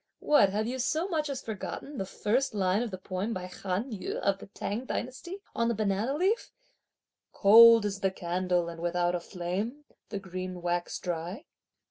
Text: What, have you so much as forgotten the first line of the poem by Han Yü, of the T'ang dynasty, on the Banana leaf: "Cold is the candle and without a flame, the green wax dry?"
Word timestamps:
What, 0.17 0.49
have 0.49 0.65
you 0.65 0.79
so 0.79 1.07
much 1.07 1.29
as 1.29 1.43
forgotten 1.43 1.99
the 1.99 2.07
first 2.07 2.55
line 2.55 2.81
of 2.81 2.89
the 2.89 2.97
poem 2.97 3.33
by 3.35 3.45
Han 3.45 3.91
Yü, 3.91 4.15
of 4.15 4.39
the 4.39 4.47
T'ang 4.47 4.87
dynasty, 4.87 5.37
on 5.55 5.67
the 5.67 5.75
Banana 5.75 6.15
leaf: 6.15 6.49
"Cold 7.33 7.85
is 7.85 7.99
the 7.99 8.09
candle 8.09 8.67
and 8.67 8.81
without 8.81 9.13
a 9.13 9.19
flame, 9.19 9.85
the 10.09 10.17
green 10.17 10.63
wax 10.63 10.97
dry?" 10.97 11.45